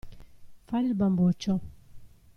[0.65, 1.59] Fare il bamboccio.